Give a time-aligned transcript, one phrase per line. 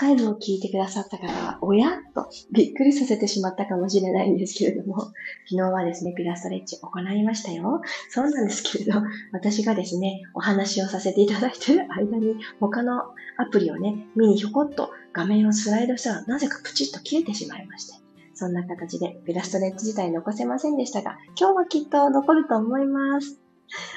[0.00, 4.98] カイブを聞いてくださった方は、おやとびっくりさせてしまったかもしれないんですけれども、
[5.44, 7.82] 昨日はですね、ピラストレッチ行いましたよ。
[8.08, 18.00] そうなんですけれど、 私がですね、お話をさせていただいている間に、他のアプリをね、見にひょこっと画面をスライドしたら、なぜかプチッと切れてしまいまして。
[18.32, 23.38] そんな形でピラストレッチ自体残せませんでしたが、今日はきっと残ると思います。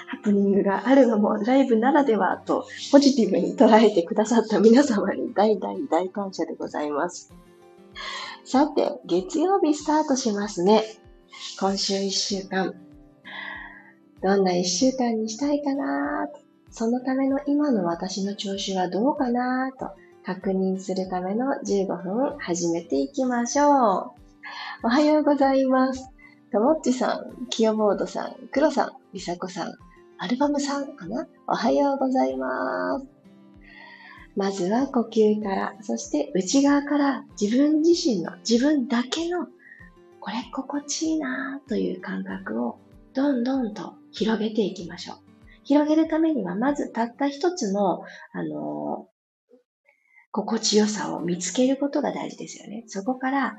[0.07, 7.33] ハプニングがあるのもライブならではとポジティブに捉えてくださった皆様に大大大感謝でございます。
[8.43, 10.83] さて、月曜日スタートしますね。
[11.59, 12.73] 今週1週間。
[14.21, 16.27] どんな1週間にしたいかな、
[16.69, 19.91] そのための今の私の調子はどうかなと
[20.25, 23.69] 確認するための15分始めていきましょう。
[24.83, 26.12] おはようございます。
[26.53, 29.73] ともっちさん、キヨボードさん、クロさん、りさこさん、
[30.19, 31.25] アルバムさんかな？
[31.47, 33.07] おはようございます。
[34.35, 39.47] まずは呼吸から、そして内側から自分自身の自分だけの
[40.19, 42.77] これ心地いいなという感覚を
[43.15, 45.17] どんどんと広げていきましょう。
[45.63, 49.55] 広げるためにはまずたった一つの、あのー、
[50.31, 52.83] 心地よさを見つけることが大事ですよね。
[52.85, 53.55] そこから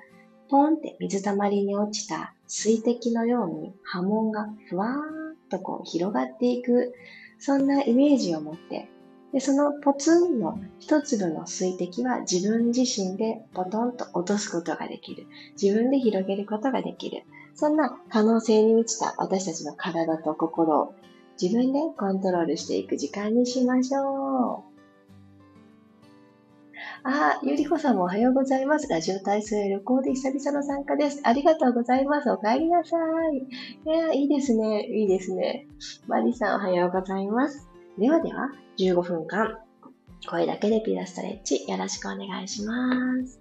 [0.48, 6.94] ポンって水たまりに落ちた水滴のように波紋がふわーっとこう広がっていく、
[7.38, 8.88] そんなイメージを持って、
[9.32, 15.26] で、そのポツンの一粒の水滴は自分自身でポトンと落とすことができる。
[15.60, 17.24] 自分で広げることができる。
[17.54, 20.94] そんな可能性に満ちた私たちの体と心を
[21.40, 24.73] 自分でコントロールしていく時間にしましょう。
[27.06, 28.88] あ、ゆりこさんもおはようございます。
[28.88, 31.20] ラジオ体操へ旅行で久々の参加です。
[31.22, 32.30] ありがとうございます。
[32.30, 32.96] お帰りなさ
[33.30, 33.36] い。
[33.86, 34.86] いや、いいですね。
[34.86, 35.66] いいですね。
[36.08, 37.68] マリさんおはようございます。
[37.98, 39.58] ではでは、15分間、
[40.30, 42.72] 声だけでピラストレッチよろしくお願いしま
[43.22, 43.38] す。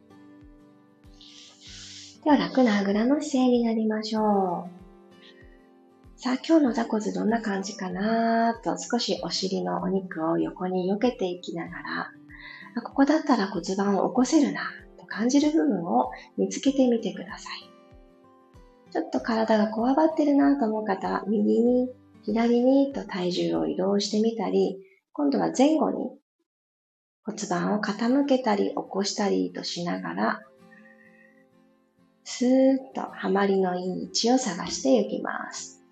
[2.26, 6.20] では、楽なあぐらの姿勢になりましょう。
[6.20, 12.12] さあ、今日の座骨どんな感じかなと少しお尻のお肉を横に避けていきながら、
[12.82, 14.62] ここだったら骨盤を起こせるな
[15.00, 17.74] と感じる部分を見つけてみてください。
[18.92, 21.90] ちょっと体がこわばってるなと思う方は、右に、
[22.24, 24.78] 左にと体重を移動してみたり、
[25.12, 26.12] 今度は前後に
[27.26, 30.40] 骨盤を傾けたり起こしたりとしながら、
[32.24, 35.83] スーッとハマりのいい位置を探していきます。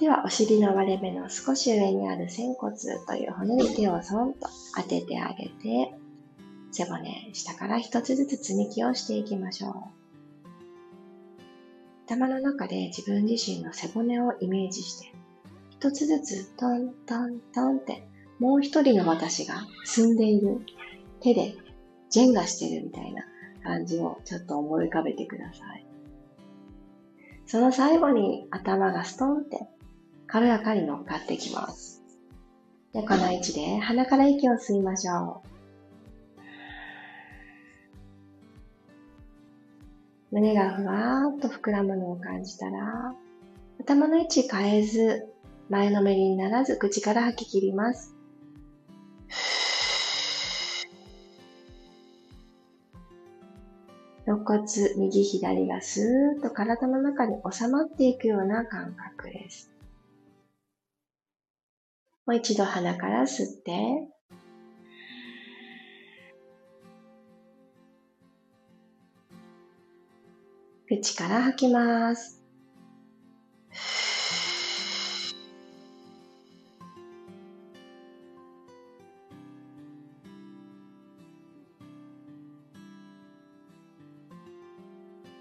[0.00, 2.74] では、お尻の割れ目の少し上にある仙骨
[3.06, 5.92] という骨に手をそんと当ててあげて、
[6.72, 9.74] 背骨、下から一つずつ積み木をしていきましょう。
[12.06, 15.12] 頭の中で自分自身の背骨をイメージして、
[15.70, 20.60] 一つずつトントントンってもう一人の私が進んでいる
[21.20, 21.54] 手で
[22.08, 23.22] ジェンガしてるみたいな
[23.62, 25.86] 感じをちょっと思い浮かべてください。
[27.44, 29.58] その最後に頭がストンって
[30.30, 32.02] 軽やかに乗っかっていきます。
[32.92, 35.50] で、この位置で鼻から息を吸いましょう。
[40.32, 43.14] 胸がふわーっと膨らむのを感じたら、
[43.80, 45.26] 頭の位置変えず、
[45.68, 48.14] 前のめりにならず口から吐き切ります。
[54.26, 54.64] 肋骨、
[54.96, 59.72] 右左がスーッと体の中に収まっていくような感覚です。
[62.30, 64.06] もう一度鼻から吸って、
[70.86, 72.40] 口から吐きます。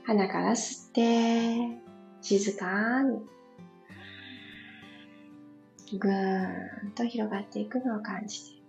[0.07, 1.83] 鼻から吸って、
[2.21, 3.38] 静かに
[5.97, 8.59] ぐーんと広がっていくのを感じて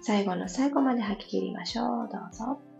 [0.00, 2.08] 最後の最後まで吐き切りましょう。
[2.10, 2.71] どうぞ。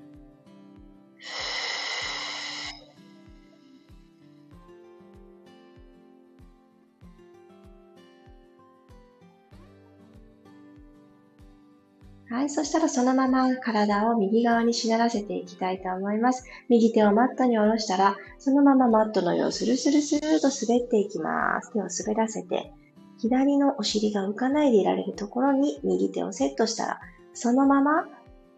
[12.32, 12.49] はい。
[12.49, 16.44] そしたらそのまま体を右側にしならせていきたいと思います。
[16.70, 21.70] 右手をマットに下ろしたら、そのままマットの上をスルスルスルと滑っていきます。
[21.75, 22.73] 手を滑らせて、
[23.19, 27.00] 左のお尻が浮かないでいられるところに右手をセットしたら、
[27.34, 28.08] そのまま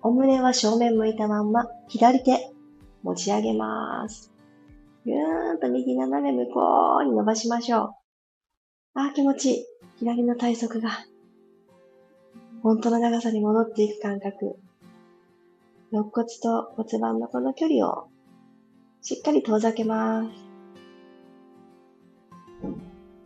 [0.02, 2.52] お胸は正面向いたまんま、左手
[3.02, 4.30] 持ち上げます。
[5.04, 7.90] ぐーんと右斜め向こうに伸ばしましょう。
[8.94, 9.64] あー気持ちいい。
[9.98, 10.90] 左の体側が
[12.64, 14.56] 本当の長さに戻っていく感覚。
[15.93, 18.08] 肋骨と骨盤のこの距離を
[19.02, 20.31] しっかり遠ざけます。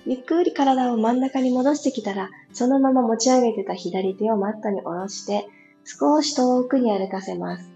[0.06, 5.46] ゆっくり体を真ん中に戻してきたら、そのまま持ち上げてた左手をマットに下ろして、
[5.84, 7.70] 少し遠くに歩かせます。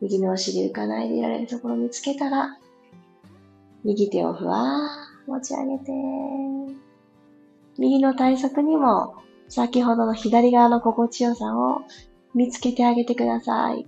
[0.00, 2.58] 右のお尻浮かないでいられるところを見つけたら、
[3.84, 5.92] 右手をふわー持ち上げて、
[7.78, 9.14] 右の体側にも
[9.48, 11.82] 先ほどの左側の心地よさを
[12.34, 13.86] 見つけてあげてください。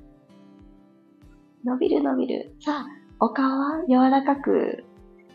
[1.64, 2.54] 伸びる伸びる。
[2.60, 2.86] さあ、
[3.20, 4.84] お顔は柔らかく、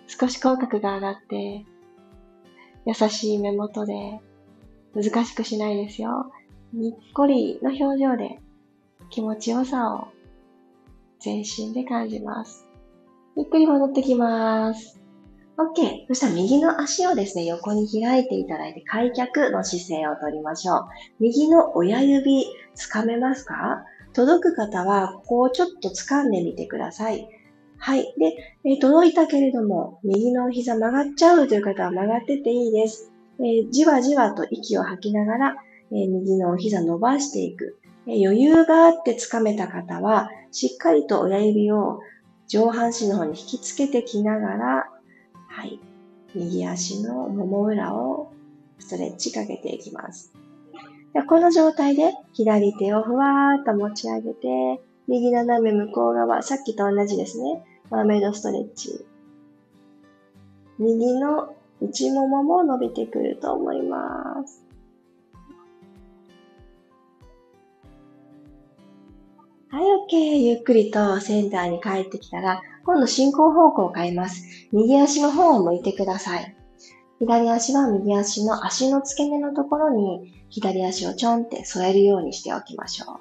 [0.07, 1.65] 少し口角が上がって、
[2.85, 4.19] 優しい目元で、
[4.95, 6.31] 難しくしないですよ。
[6.71, 8.39] にっこりの表情で
[9.09, 10.07] 気持ちよさを
[11.19, 12.65] 全身で感じます。
[13.35, 15.02] ゆっくり戻ってきます。
[15.57, 16.07] OK。
[16.07, 20.85] そしたら右の足をですね、横に開いていただいて開脚の姿勢をとりましょう。
[21.19, 23.83] 右の親指、つかめますか？
[24.13, 27.27] 届く方は、ここをちょっと掴んでみてください。
[27.77, 28.13] はい。
[28.17, 33.11] で、えー、届いたけれども、右の膝曲がっちゃうという方は曲がってていいです。
[33.39, 35.55] えー、じわじわと息を吐きながら、
[35.91, 37.77] えー、右の膝伸ばしていく。
[38.05, 41.99] え余裕があって掴めた方は、しっかりと親指を
[42.47, 44.89] 上半身の方に引きつけてきながら、
[46.35, 48.31] 右足のもも裏を
[48.79, 50.33] ストレッチかけていきます。
[51.27, 57.63] この状態で左手をふわーっと持ち上げて、右斜め向こう側、さっきと同じですね。
[57.91, 59.05] マーメイドストレッチ。
[60.79, 64.63] 右の内ももも伸びてくると思います。
[69.69, 70.37] はい、OK。
[70.37, 74.43] ゆっくりとセンターに帰ってきたら、今度進行方向を変えます。
[74.71, 76.55] 右足の方を向いてください。
[77.19, 83.19] 左足は右足の足の付け根のところに左足をちょんって添えるようにしておきましょ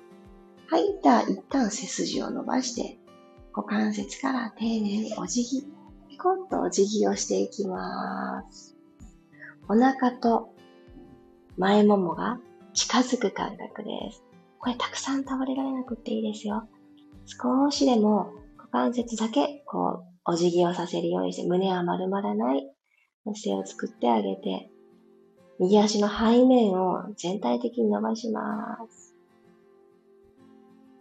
[0.70, 0.74] う。
[0.74, 1.00] はい。
[1.02, 2.98] では、一旦背筋を伸ばして、
[3.54, 5.66] 股関節から丁寧にお辞儀、
[6.08, 8.74] ピコッとお辞儀をしていきます。
[9.68, 10.54] お腹と
[11.56, 12.40] 前ももが
[12.74, 14.24] 近づく感覚です。
[14.58, 16.66] これたくさん倒れられなくていいですよ。
[17.26, 18.32] 少しでも
[18.72, 22.68] 関節だけこうお辞儀をさせるようにして胸は丸まらない
[23.24, 24.70] 姿勢を作ってあげて
[25.60, 29.14] 右足の背面を全体的に伸ばします。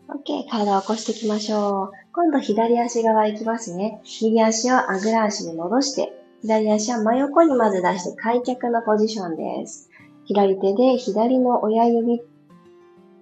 [0.08, 0.50] OK。
[0.50, 1.92] 体を起こしていきましょう。
[2.14, 4.02] 今度左足側行きますね。
[4.22, 9.90] 右足をあぐら足に戻して、左足は真横にまず出して開脚のポジションです。
[10.26, 12.22] 左手で左の親指、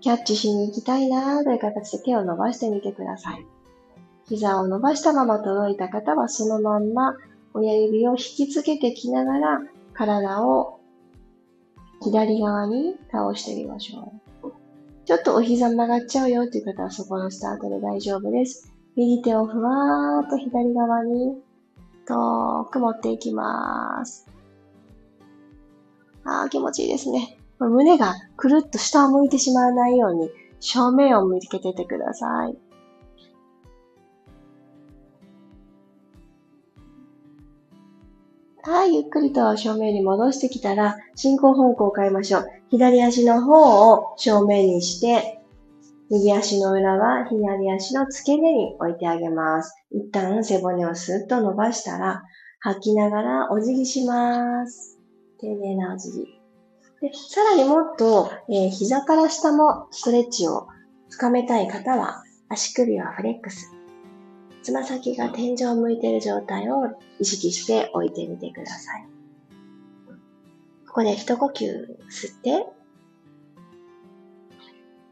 [0.02, 3.59] キャッチしに行きたいなという形で手を伸ばしてみてください。
[4.30, 7.16] 膝を伸ばしたまま届いた方はそのまんま
[7.56, 9.60] 親指を引きつけてきながら
[9.94, 10.80] 体を
[12.04, 14.52] 左側に倒してみましょう。
[15.06, 18.72] ちょっとお膝曲がっちゃうよっていう方はそこのスタートで大丈夫です。
[18.96, 21.42] 右手をふわーっと左側に
[22.08, 24.28] 遠く持っていきます。
[26.24, 27.40] あー気持ちいいですね。
[27.58, 30.30] 胸がくるっと下を向いてしまわないように
[30.60, 32.69] 正面を向けててください。
[38.64, 42.48] はい、ゆっくりと正面に戻してきたら、進行方向を変えましょう。
[42.70, 45.40] 左足の方を正面にして、
[46.10, 49.74] 右足の裏は左足の付け根に置いてあげます。
[49.92, 52.24] 一旦背骨をスッと伸ばしたら、
[52.60, 55.00] 吐きながらお辞儀します。
[55.40, 56.26] 丁寧なお辞儀。
[57.02, 60.68] で、さらにもっと、えー、膝から下もストレッチを
[61.10, 63.79] 深めたい方は、足首はフレックス。
[64.62, 66.88] つま先が天井を向いている状態を
[67.20, 69.08] 意識して置いてみてください。
[70.88, 72.68] ここで一呼吸吸って、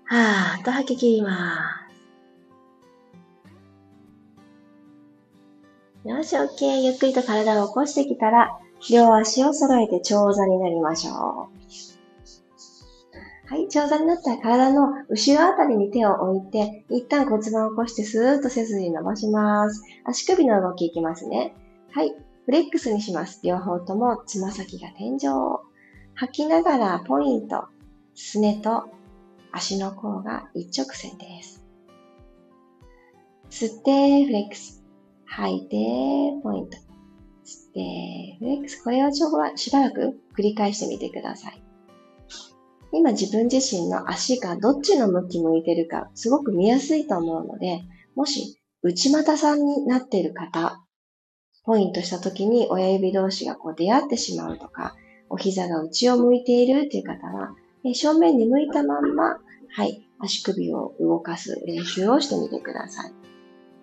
[0.05, 1.73] はーっと吐き切りま
[6.03, 6.07] す。
[6.07, 6.81] よし、OK。
[6.83, 8.57] ゆっくりと体を起こしてきたら、
[8.89, 11.86] 両足を揃えて長座になりましょう。
[13.49, 19.83] はい、長座になったら体の後ろあたりに手を置いて、一旦骨盤を起こしてスーッと背筋伸ばします。
[20.03, 21.55] 足首の動きいきますね。
[21.91, 22.13] はい、
[22.45, 23.39] フレックスにします。
[23.43, 25.19] 両方ともつま先が天井。
[26.13, 27.65] 吐きながらポイント。
[28.15, 28.89] すねと
[29.53, 31.63] 足の甲が一直線です。
[33.49, 34.83] 吸って、フレックス。
[35.25, 36.77] 吐いて、ポイント。
[37.45, 38.83] 吸って、フレックス。
[38.83, 41.66] これをちょしばらく繰り返してみてください。
[42.91, 47.81] 今自分自身の足がどっちの向き向いてるかすごく見やすいと思うので、
[48.15, 50.83] もし内股さんになっている方、
[51.63, 54.95] ポイントした時に親指同士がこう出会ってしまうとか、
[55.29, 57.55] お膝が内を向いているという方は、
[57.93, 59.37] 正面に向いたまんま、
[59.69, 63.13] はい、足首を動かす練習をしてみてください。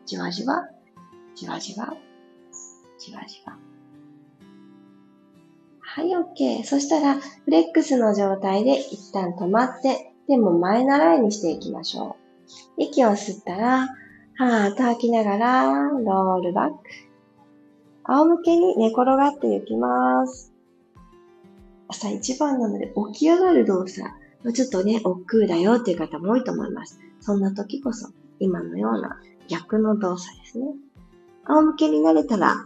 [0.06, 0.66] じわじわ、
[1.34, 1.94] じわじわ、
[2.98, 3.73] じわじわ。
[5.94, 6.64] はい、OK。
[6.64, 12.16] そしたら、フレックスの状態で一旦止まって、でも前習いにしていきましょ
[12.78, 12.82] う。
[12.82, 16.76] 息を吸ったら、はーっと吐きながら、ロールバック。
[18.02, 20.52] 仰向けに寝転がっていきます。
[21.86, 24.02] 朝一番なので起き上がる動作、
[24.52, 26.98] ちょっとね、億劫だよっていう方も多いと思います。
[27.20, 28.10] そんな時こそ、
[28.40, 30.66] 今のような逆の動作ですね。
[31.46, 32.56] 仰向けになれたら、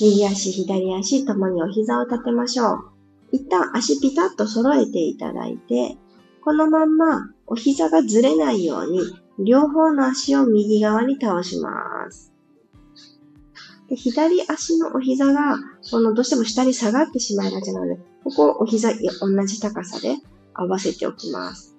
[0.00, 2.78] 右足、左足ともにお膝を立てましょう。
[3.32, 5.96] 一旦足ピタッと揃えていただいて、
[6.44, 9.00] このまんまお膝がずれないように、
[9.38, 12.32] 両方の足を右側に倒します。
[13.88, 15.56] で左足のお膝が、
[15.90, 20.16] このどうしても下に下がってしまいがちなので、ここをお膝同じ高さで
[20.54, 21.76] 合わせておきます。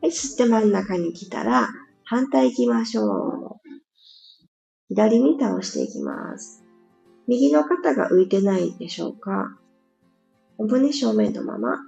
[0.00, 1.68] はい、吸って真ん中に来たら、
[2.04, 3.63] 反対行きましょう。
[4.88, 6.62] 左に倒していきます。
[7.26, 9.56] 右の肩が浮いてないでしょうか
[10.58, 11.78] お胸正面のまま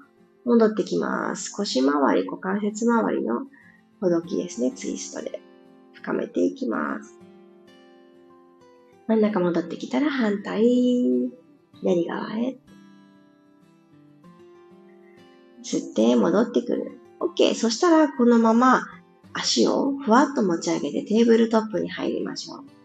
[0.44, 1.50] 戻ってきます。
[1.50, 3.42] 腰回り、股関節周りの
[4.00, 4.72] ほどきですね。
[4.72, 5.40] ツイストで
[5.92, 7.18] 深めていきます。
[9.08, 10.64] 真ん中戻ってきたら反対、
[11.74, 12.56] 左側へ。
[15.62, 16.98] 吸って戻ってくる。
[17.20, 17.54] OK。
[17.54, 18.82] そしたらこのまま
[19.32, 22.75] 足をふわっと持ち上げてテーブルトップに入りましょう。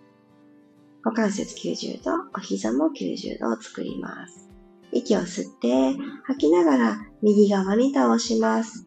[1.04, 4.50] 股関節90度、お膝も90度を作ります。
[4.92, 5.94] 息を吸って、
[6.24, 8.86] 吐きながら右側に倒します。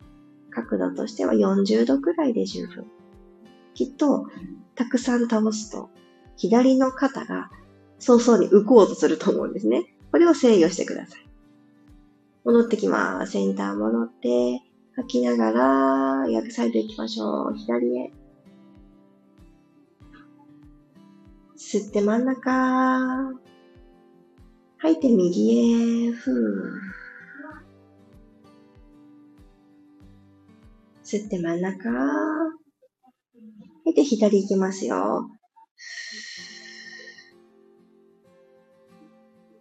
[0.51, 2.87] 角度としては40度くらいで十分。
[3.75, 4.27] きっと、
[4.77, 5.91] たくさん倒すと、
[6.37, 7.51] 左の肩が
[7.99, 9.95] 早々に浮こうとすると思うんですね。
[10.13, 11.29] これを制御してください。
[12.45, 13.33] 戻ってきます。
[13.33, 14.61] センター戻って、
[14.95, 15.51] 吐きなが
[16.23, 17.55] ら、逆サイド行きましょう。
[17.57, 18.13] 左へ。
[21.67, 23.33] 吸って真ん中。
[24.77, 26.13] 吐いて右へ。
[26.13, 26.73] ふう。
[31.03, 31.91] 吸って真ん中。
[31.91, 32.03] 吐
[33.87, 35.31] いて左行きますよ。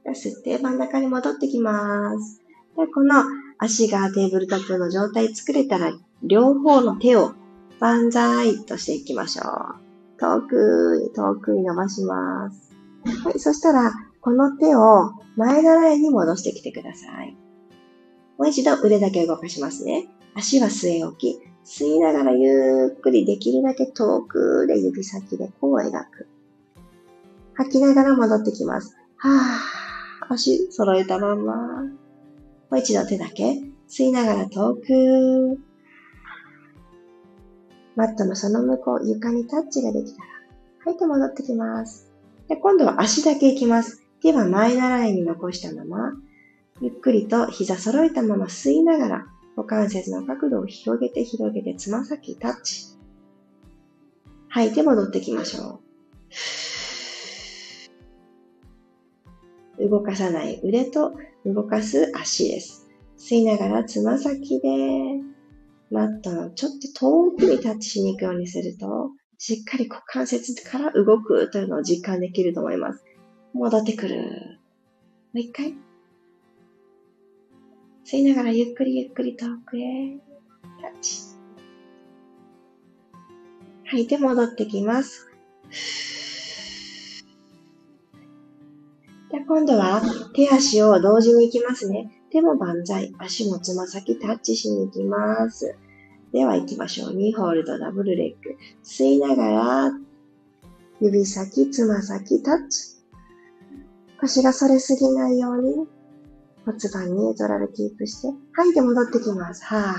[0.06, 2.42] 吸って真ん中に戻ってきます。
[2.76, 3.24] でこの
[3.58, 7.34] 足がテーブルトップの状態作れたら、両方の手を
[7.80, 9.93] 万歳としていきましょう。
[10.20, 12.76] 遠く遠くに伸ばします。
[13.24, 13.92] はい、そしたら、
[14.22, 17.36] この手を前習いに戻してきてください。
[18.38, 20.08] もう一度腕だけ動かしますね。
[20.36, 21.40] 足は据え置き。
[21.66, 26.28] 吸いながらゆっくりできるだけ遠くで指先でこう描く。
[27.56, 28.96] 吐きながら戻ってきます。
[29.18, 31.56] はぁ、足揃えたまんま。
[31.84, 31.90] も
[32.72, 33.62] う一度手だけ。
[33.88, 35.60] 吸いながら遠く。
[37.96, 40.28] マットのその向こう、床にタッチができたら、
[40.80, 42.12] 吐いて戻ってきます。
[42.48, 44.04] で今度は足だけ行きます。
[44.22, 46.14] 手は前習いに残したまま、
[46.82, 52.98] ゆっくりと膝揃えたまま吸いながら、股関節の角度を広げて広げてつま先タッチ。
[54.50, 55.80] 吐いて戻ってきましょ
[59.80, 59.90] う。
[59.90, 61.14] 動かさない腕と
[61.46, 62.88] 動かす足です。
[63.18, 64.70] 吸いながらつま先で
[65.94, 73.06] マットのちょっと遠くにタッチしに行くようにすると、しっかり股関節から動くというのを実感できると思います。
[73.54, 74.16] 戻ってくる。
[74.16, 74.24] も
[75.36, 75.76] う一回。
[78.06, 80.18] 吸いながらゆっくりゆっくり遠くへ。
[80.82, 81.22] タッチ。
[83.86, 85.30] 吐いて戻ってきます。
[89.32, 90.02] で今度は
[90.36, 92.12] 手足を同時に行きますね。
[92.32, 93.14] 手も万歳。
[93.20, 95.76] 足もつま先タッチしに行きます。
[96.34, 97.12] では行きましょう。
[97.12, 98.58] 2ホールドダブルレッグ。
[98.84, 99.92] 吸いながら、
[101.00, 102.98] 指先、つま先、タッチ。
[104.20, 105.88] 腰が反れすぎないように、
[106.66, 109.64] 骨盤ニュートラルキープして、吐いて戻ってきます。
[109.66, 109.94] は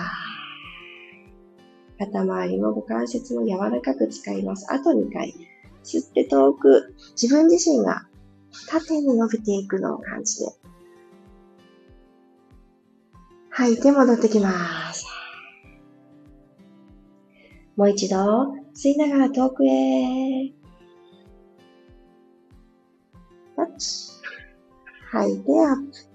[2.00, 2.04] ぁ。
[2.04, 4.66] 肩周りも股関節も柔らかく使います。
[4.72, 5.32] あと2回。
[5.84, 8.08] 吸って遠く、自分自身が
[8.68, 10.52] 縦に伸びていくのを感じて、
[13.50, 15.06] 吐いて戻ってきます。
[17.76, 18.16] もう一度、
[18.74, 20.52] 吸いながら遠くへ。
[23.56, 24.12] タッチ。
[25.10, 26.14] 吐いてアップ。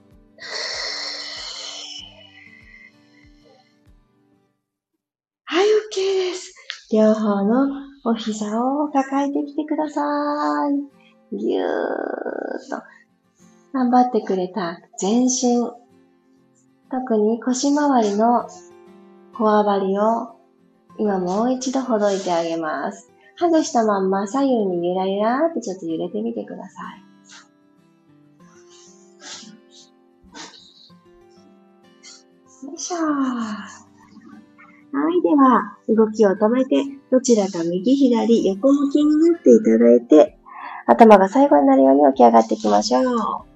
[5.45, 6.53] はい、OK です。
[6.93, 7.67] 両方の
[8.05, 10.01] お膝を抱えてきてくださ
[11.31, 11.35] い。
[11.37, 11.69] ぎゅーっ
[12.69, 12.99] と。
[13.73, 15.69] 頑張ってくれた全身
[16.89, 18.47] 特に腰回りの
[19.37, 20.38] こわばりを
[20.99, 23.09] 今もう一度ほどいてあげます。
[23.37, 27.09] ハグしたまんま左右にゆらゆらってちょっと揺れてみてください。
[32.67, 33.69] よいしょは
[35.11, 40.37] い、では、動きを止めて、どちらか右左横向きになっていただいて、
[40.85, 43.48] 頭が最後になるように起き上がっていきましょう。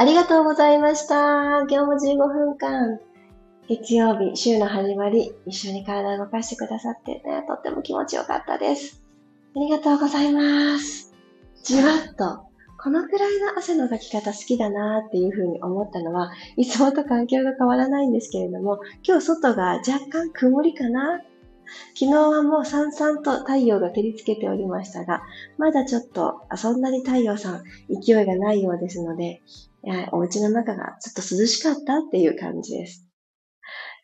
[0.00, 1.62] ありがとうございました。
[1.62, 3.00] 今日も15分間、
[3.68, 9.02] 月曜日、週の始まり、一緒に体を動かしてくださって、ね、とっても気持ちよかったです。
[9.56, 11.12] ありがとうございます。
[11.64, 12.44] じわっと、
[12.80, 21.22] このくらいの汗のかき方好きだなーっていうふうに思ったのは、いつもと環境が変わらないんですけれども、今日外が若干曇りかな
[21.94, 25.22] 昨日はもうさんさんと太陽が照りつけておりましたが、
[25.58, 27.64] まだちょっとそんなに太陽さん
[28.00, 29.42] 勢いがないようですので、
[29.82, 33.08] やお家の中がちょっと涼しかったっていう感じです。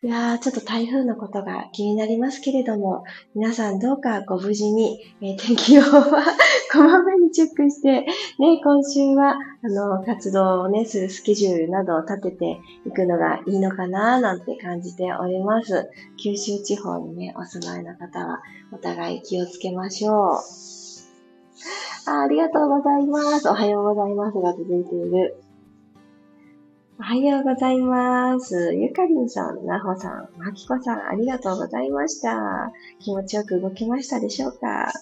[0.03, 6.23] いやー、ちょっと台風のことが気になりますけれども、皆さんどうかご無事に、えー、天気予報は
[6.71, 15.89] こまめにチェックして、ね、今週は、あの、活動をね、するスケジュールなどを立てていくのがいいのかなー、なんて感じております。
[16.21, 20.35] 九州地方にね、お住まいの方は、お互い気をつけましょう。
[22.07, 23.49] あありがとうございます。
[23.49, 25.44] おはようございますが続いている。
[26.97, 28.73] おはようございます。
[28.73, 32.71] ゆかりんさん、なほさん、まきこさん、ありがとうございました。
[32.99, 34.89] 気持ちよく動けましたでしょうか？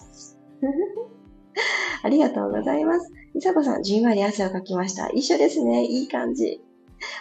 [2.02, 3.12] ありがとうございます。
[3.32, 5.08] みさこさん、じんわり汗をかきました。
[5.10, 5.84] 一緒ですね。
[5.84, 6.60] いい感じ。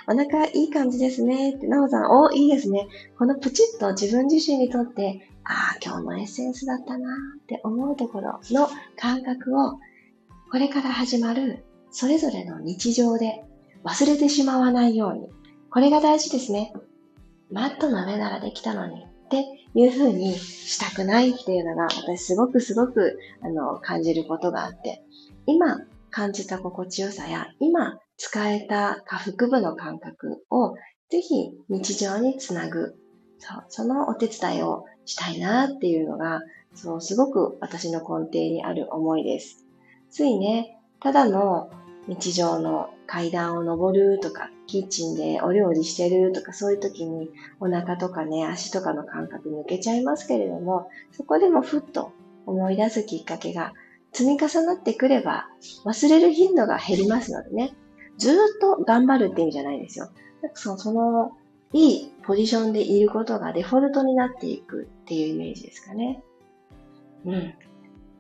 [0.08, 1.52] お腹いい感じですね。
[1.52, 2.88] って、なほさん、お、いいですね。
[3.20, 9.74] このプチッと自分自身にとって、ああ、今日のエッセンスだったなって思うところの感覚を、
[10.52, 13.46] これから始まるそれぞれの日常で
[13.84, 15.30] 忘れてしまわないように。
[15.70, 16.74] これが大事ですね。
[17.52, 19.44] マットの上ならできたのにって
[19.76, 25.04] いう風にしたくないっていうのが私すごくすごくあの感じることがあって、
[25.46, 25.82] 今
[26.12, 30.76] 感じた心地よさや今使えた下腹部の感覚を
[31.10, 32.96] ぜひ日常につなぐ。
[33.40, 36.42] そう、そのお手伝いをしたいなっていうのが、
[36.74, 39.66] そう、すごく私の根底にある思いです。
[40.10, 41.70] ついね、ただの
[42.08, 52.12] 日常の階段を登るとか、キッチンでお料理してるとか、そういう時にお腹とかね、足とかの感覚抜けちゃいますけれども、そこでもふっと
[52.48, 53.74] 思い出すきっかけが
[54.14, 55.48] 積み重なってくれば、
[55.86, 57.76] 忘れる頻度が減りますのでね、
[58.18, 60.08] ずっと頑張るって意味じゃないですよ。
[60.08, 61.34] かそその、
[61.72, 66.24] いいポジションでいることがデフォルトになっていくっていうイメージですかね。
[67.26, 67.54] うん。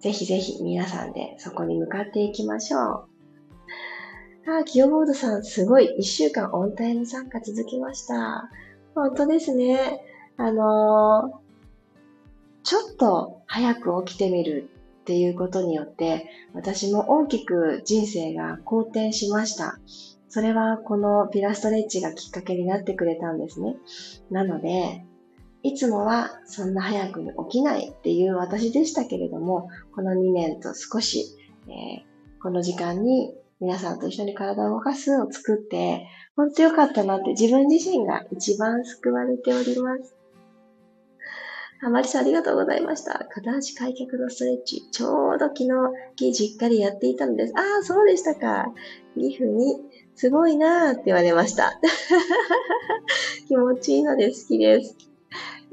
[0.02, 3.13] ぜひぜひ皆さんでそこに向かっていきましょう。
[4.46, 5.86] あ、キヨボードさん、すごい。
[5.98, 8.50] 一週間オンタイム参加続きました。
[8.94, 10.02] 本当ですね。
[10.36, 14.70] あのー、ちょっと早く起きてみる
[15.02, 19.80] っていうことによって、私も大きく人生が好転しました。
[20.28, 23.78] それはこのピラストレッチがきっかけになってくれたんですね。
[24.30, 25.06] なので、
[25.62, 40.18] いつもはそんな早く起きないっていう私でしたけれども、この2年と少し、えー、この時間に皆さんと一緒に体を動かすを作って、本当良かったなって自分自身が一番救われております。
[41.82, 43.26] あまりさんありがとうございました。
[43.32, 44.82] 片足開脚のストレッチ。
[44.92, 45.64] ちょうど昨
[46.18, 47.54] 日、じっかりやっていたのです。
[47.56, 48.66] ああ、そうでしたか。
[49.16, 49.78] ギフに、
[50.14, 51.80] すごいなーって言われました。
[53.48, 54.98] 気持ちいいので好きです。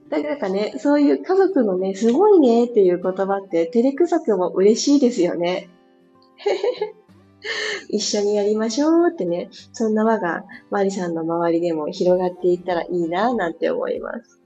[0.08, 5.70] だからかね、そういう家族のね、すごいねっていう言葉って、照れくさくも嬉しいですよね。
[7.88, 14.40] 一緒にやりましょうってね、そんな輪がマリさんの周りでも広がっていったらいいなぁなんて思います。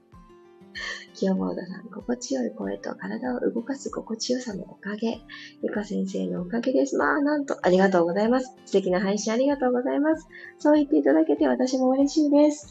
[1.13, 5.21] 清坊田さん、心地よい声と体を動かす心地よさのおかげ。
[5.63, 6.97] ゆか先生のおかげです。
[6.97, 8.53] まあ、なんと、ありがとうございます。
[8.65, 10.27] 素敵な配信ありがとうございます。
[10.59, 12.67] そう言っていただけて私も嬉しいです。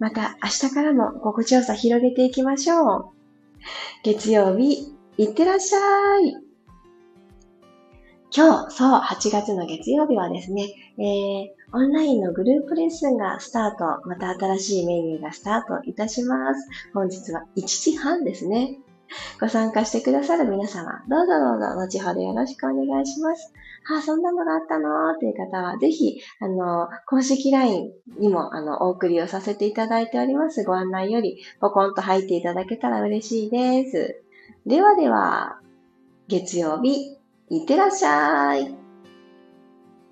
[0.00, 3.04] また、明日からも心地よさ広げていきましょう。
[4.02, 5.78] 月曜日、いってらっしゃ
[6.20, 6.49] い。
[8.32, 16.68] 今日、そう、8月の月曜日はですね、えー、オンラインのグループレッスンがスタート、また新しいメニューがスタートいたします。
[16.94, 18.78] 本日は1時半ですね。
[19.40, 23.52] ご参加してくださる皆様、どうぞどうぞ、後ほどよろしくお願いします。
[23.92, 25.18] あ、そんなのがあったの？
[25.18, 27.90] という方は、ぜひ、あの、公式 LINE
[28.20, 30.62] にも、あの、お送りをさせていただいております。
[30.62, 34.22] ご案内より、ポコンと入っていただけたら嬉しいです。
[34.66, 35.58] ではでは、
[36.28, 37.19] 月曜日、
[37.50, 38.72] いってらっしゃい。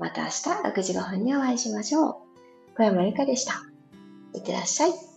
[0.00, 2.14] また明日6時5分にお会いしましょう。
[2.76, 3.62] 小山由かでした。
[4.34, 5.07] いってらっしゃい。